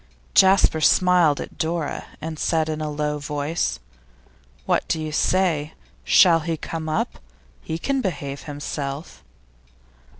Jasper 0.33 0.81
smiled 0.81 1.39
at 1.39 1.59
Dora, 1.59 2.05
and 2.19 2.39
said 2.39 2.69
in 2.69 2.81
a 2.81 2.89
low 2.89 3.19
voice. 3.19 3.77
'What 4.65 4.87
do 4.87 4.99
you 4.99 5.11
say? 5.11 5.75
Shall 6.03 6.39
he 6.39 6.57
come 6.57 6.89
up? 6.89 7.19
He 7.61 7.77
can 7.77 8.01
behave 8.01 8.45
himself. 8.45 9.23